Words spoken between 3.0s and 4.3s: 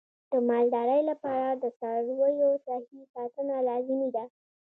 ساتنه لازمي ده.